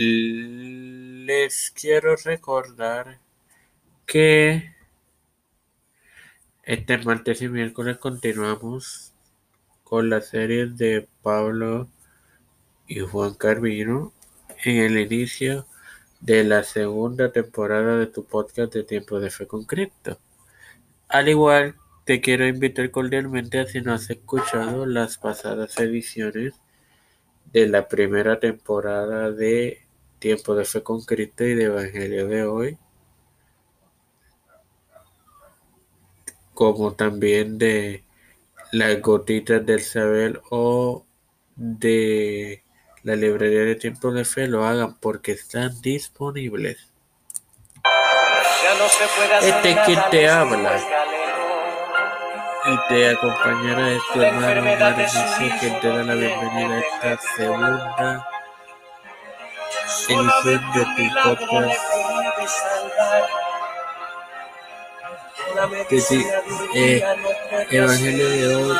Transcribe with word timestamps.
les 0.00 1.72
quiero 1.72 2.14
recordar 2.14 3.18
que 4.06 4.72
este 6.62 6.98
martes 6.98 7.42
y 7.42 7.48
miércoles 7.48 7.98
continuamos 7.98 9.12
con 9.82 10.08
la 10.08 10.20
serie 10.20 10.66
de 10.66 11.08
Pablo 11.20 11.88
y 12.86 13.00
Juan 13.00 13.34
Carvino 13.34 14.12
en 14.64 14.76
el 14.76 14.98
inicio 14.98 15.66
de 16.20 16.44
la 16.44 16.62
segunda 16.62 17.32
temporada 17.32 17.98
de 17.98 18.06
tu 18.06 18.24
podcast 18.24 18.72
de 18.74 18.84
Tiempo 18.84 19.18
de 19.18 19.30
Fe 19.30 19.48
con 19.48 19.64
Cristo. 19.64 20.20
Al 21.08 21.28
igual, 21.28 21.74
te 22.04 22.20
quiero 22.20 22.46
invitar 22.46 22.88
cordialmente 22.92 23.58
a 23.58 23.66
si 23.66 23.80
no 23.80 23.94
has 23.94 24.08
escuchado 24.08 24.86
las 24.86 25.18
pasadas 25.18 25.76
ediciones 25.80 26.54
de 27.52 27.66
la 27.66 27.88
primera 27.88 28.38
temporada 28.38 29.32
de 29.32 29.87
Tiempo 30.18 30.54
de 30.54 30.64
Fe 30.64 30.82
con 30.82 31.02
Cristo 31.02 31.44
y 31.44 31.54
de 31.54 31.64
Evangelio 31.64 32.26
de 32.26 32.44
hoy, 32.44 32.78
como 36.54 36.94
también 36.94 37.58
de 37.58 38.04
las 38.72 39.00
gotitas 39.00 39.64
del 39.64 39.80
saber 39.80 40.40
o 40.50 41.04
de 41.56 42.64
la 43.02 43.16
librería 43.16 43.60
de 43.60 43.76
Tiempo 43.76 44.10
de 44.12 44.24
Fe, 44.24 44.48
lo 44.48 44.64
hagan 44.64 44.98
porque 44.98 45.32
están 45.32 45.80
disponibles. 45.80 46.88
Este 49.42 49.70
es 49.70 49.78
quien 49.86 50.00
te 50.10 50.28
habla 50.28 50.80
y 52.66 52.88
te 52.88 53.10
acompañará 53.10 53.92
este 53.92 54.26
hermano 54.26 54.62
Mauricio 54.62 55.60
que 55.60 55.70
te 55.80 55.88
da 55.88 56.02
la 56.02 56.14
bienvenida 56.14 56.74
a 56.74 57.12
esta 57.12 57.18
segunda 57.36 58.37
edición 60.08 60.72
de 60.72 60.84
tu 60.98 61.22
podcast. 61.22 61.80
que 65.88 66.00
sí, 66.00 66.26
eh, 66.74 67.04
Evangelio 67.70 68.28
de 68.28 68.56
hoy 68.56 68.78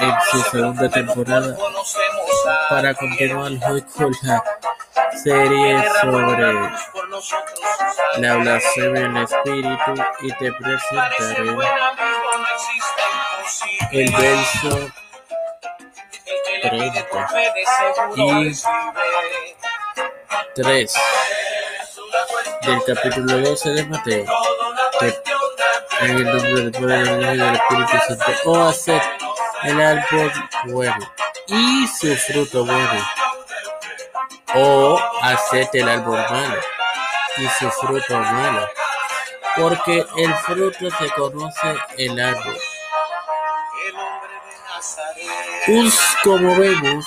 en 0.00 0.14
su 0.30 0.50
segunda 0.50 0.88
temporada 0.88 1.56
para 2.68 2.94
continuar 2.94 3.52
hoy 3.70 3.82
con 3.82 4.12
la 4.22 4.42
serie 5.22 5.84
sobre 6.00 6.52
la 8.18 8.36
blasfemia 8.36 9.02
en 9.02 9.16
el 9.16 9.24
espíritu 9.24 9.94
y 10.22 10.32
te 10.32 10.52
presentaré 10.52 11.56
el 13.92 14.12
verso 14.12 15.03
30 16.70 17.06
y 18.16 18.54
3 20.54 20.94
del 22.62 22.84
capítulo 22.86 23.38
12 23.38 23.70
de 23.70 23.86
Mateo. 23.86 24.24
En 26.00 26.16
el 26.16 26.24
nombre 26.24 26.54
del 26.54 26.72
Padre, 26.72 27.04
del 27.04 27.34
y 27.34 27.38
del 27.38 27.54
Espíritu 27.54 27.96
Santo. 28.08 28.50
O 28.50 28.64
hacer 28.64 29.02
el 29.64 29.80
árbol 29.80 30.32
bueno 30.66 31.12
y 31.48 31.86
su 31.86 32.16
fruto 32.16 32.64
bueno. 32.64 33.06
O 34.54 34.98
hacer 35.20 35.68
el 35.74 35.88
árbol 35.88 36.24
malo 36.30 36.60
y 37.36 37.46
su 37.58 37.70
fruto 37.72 38.18
malo. 38.18 38.68
Porque 39.54 40.04
el 40.16 40.34
fruto 40.36 40.90
se 40.98 41.10
conoce 41.10 41.76
el 41.98 42.18
árbol. 42.18 42.58
Pues 45.66 45.98
como 46.22 46.56
vemos 46.56 47.06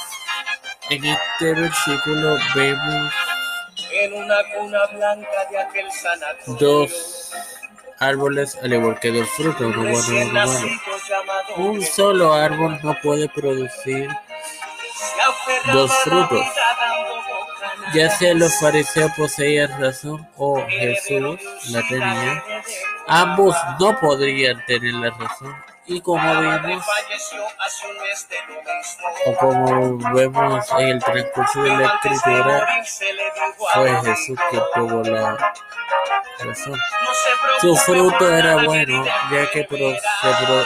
en 0.90 1.06
este 1.06 1.54
versículo, 1.54 2.38
vemos 2.56 3.14
en 3.92 4.14
una 4.14 4.38
cuna 4.56 4.86
blanca 4.88 5.46
de 5.52 5.60
aquel 5.60 5.92
sanatorio. 5.92 6.56
dos 6.60 7.34
árboles 8.00 8.58
al 8.62 8.74
igual 8.74 9.00
que 9.00 9.12
dos 9.12 9.30
frutos, 9.30 9.76
bueno. 9.76 10.52
Un 11.58 11.84
solo 11.84 12.34
árbol 12.34 12.80
no 12.84 12.96
puede 13.02 13.28
producir 13.30 14.10
dos 15.74 15.92
frutos. 16.04 16.46
Ya 17.94 18.10
sea 18.10 18.34
los 18.34 18.60
fariseos 18.60 19.12
poseían 19.16 19.80
razón 19.80 20.28
o 20.36 20.64
Jesús 20.68 21.40
la 21.70 21.82
tenía, 21.88 22.44
ambos 23.08 23.56
no 23.80 23.98
podrían 24.00 24.64
tener 24.66 24.94
la 24.94 25.10
razón. 25.12 25.56
Y 25.90 26.02
como 26.02 26.42
vimos, 26.42 26.86
o 29.26 29.36
como 29.36 29.98
vemos 30.14 30.66
en 30.80 30.88
el 30.90 31.00
transcurso 31.04 31.64
de 31.64 31.70
la 31.70 31.86
escritura, 31.86 32.68
fue 33.74 34.02
Jesús 34.04 34.40
quien 34.50 34.64
tuvo 34.76 35.04
la 35.04 35.54
razón. 36.40 36.80
Su 37.62 37.76
fruto 37.78 38.36
era 38.36 38.66
bueno, 38.66 39.06
ya 39.32 39.50
que, 39.50 39.64
pro, 39.64 39.78
se 39.78 40.46
pro, 40.46 40.66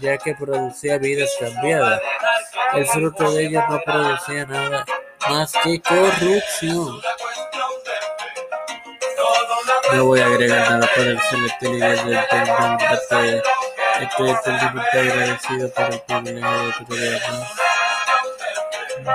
ya 0.00 0.18
que 0.18 0.34
producía 0.36 0.98
vidas 0.98 1.30
cambiadas. 1.40 2.00
El 2.72 2.86
fruto 2.86 3.32
de 3.32 3.46
ellos 3.46 3.64
no 3.68 3.80
producía 3.80 4.46
nada 4.46 4.84
más 5.28 5.52
que 5.64 5.80
corrupción. 5.82 7.00
No 9.92 10.04
voy 10.04 10.20
a 10.20 10.26
agregar 10.26 10.70
nada 10.70 10.88
para 10.94 11.10
el 11.10 11.20
celestial 11.20 11.74
y 11.74 11.80
desde 11.80 12.10
el 12.12 12.28
templo. 12.28 13.49
Estoy, 14.10 14.30
estoy 14.30 14.54
eternamente 14.54 14.98
agradecido 14.98 15.70
por 15.72 15.84
el 15.84 16.00
privilegio 16.00 16.66
de 16.66 16.72
tu 16.72 16.84
gobierno 16.86 17.46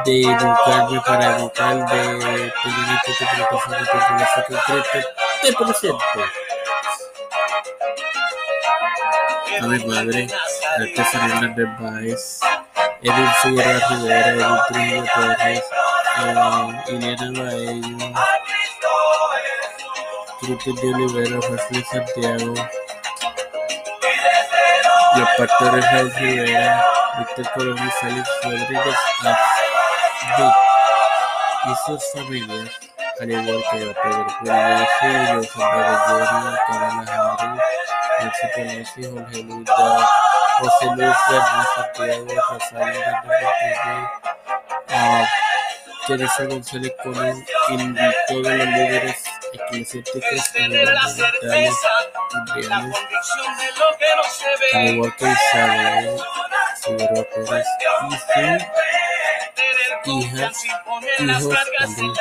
de 0.06 0.22
educarme 0.22 1.02
para 1.06 1.38
educar, 1.38 1.76
de 1.90 1.98
tener 2.18 3.02
este 3.08 3.26
plataforma 3.26 3.78
de 3.78 3.86
progreso 3.86 4.44
concreto. 4.48 5.08
Te 5.42 5.54
presento 5.54 6.00
a 9.62 9.68
mi 9.68 9.86
madre, 9.86 10.28
Artesana 10.80 11.26
Hernández 11.26 11.68
Báez, 11.80 12.40
Edil 13.02 13.30
Figueroa 13.42 13.88
Rivera, 13.90 14.30
Edil 14.30 14.60
Trujillo 14.68 15.06
Torres, 15.14 15.64
eh, 16.18 16.92
Ileana 16.92 17.44
Baello, 17.44 17.98
Cristian 20.42 20.76
de 20.76 20.94
Olivero, 20.94 21.42
José 21.42 21.86
Santiago, 21.92 22.54
los 25.16 25.30
pastores 25.38 25.92
Raúl 25.92 26.12
Rivera, 26.16 26.86
Víctor 27.18 27.52
Colón 27.54 27.78
y 27.78 27.92
Félix 27.92 28.30
Rodríguez 28.44 28.98
Vic 30.38 30.56
y 31.66 31.76
sus 31.86 32.12
familias, 32.14 32.70
al 33.22 33.32
igual 33.32 33.64
que 33.72 33.78
Pedro 33.78 34.28
Julio 34.40 34.88
Julio, 35.00 35.44
Sandra 35.44 36.06
Gloria, 36.08 36.60
Carolina 36.68 37.36
Harris, 37.40 37.64
Nancy 38.20 38.48
Pelosi, 38.56 39.02
Jorge 39.04 39.44
Luis 39.44 39.70
José 40.58 40.86
Luis 40.96 41.18
Fernández 41.28 41.68
Santiago, 41.76 42.26
Martínez, 44.88 45.30
Teresa 46.08 46.44
González 46.46 46.94
Colón 47.04 47.46
y 47.70 47.78
todos 48.28 48.44
los 48.44 48.68
líderes 48.68 49.35
eclesiásticos 49.56 50.22
gubernamentales 50.68 51.42
mundiales, 52.34 52.96
al 54.74 54.88
igual 54.88 55.16
que 55.18 55.26
Isabel 55.26 56.20
Figueroa 56.82 57.24
Pérez 57.34 57.66
y 60.06 60.08
su 60.08 60.20
hijas, 60.20 60.66
hijos 60.66 60.86
también, 60.86 62.14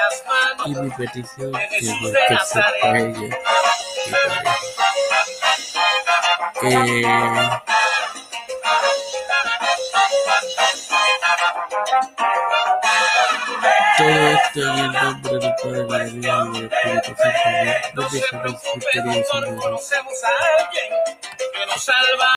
y 0.66 0.74
mi 0.74 0.90
petición 0.90 1.52
que 1.52 1.80
Dios 1.80 1.98
que 2.28 2.38
sepa 2.46 2.98
ella. 2.98 3.38
Mi 6.62 7.73
esto 14.08 14.60
en 14.60 14.78
el 14.78 14.92
nombre 14.92 15.32
del 15.38 15.54
Padre, 15.62 15.82
de 15.82 15.88
la 15.88 16.08
Hijo 16.08 16.54
y 16.54 16.60
del 16.60 16.64
Espíritu 16.64 17.14
Santo. 17.16 17.94
No 17.94 18.08
dejarás, 18.10 18.62
mis 18.74 18.86
queridos 18.92 19.34
amigos. 19.34 19.94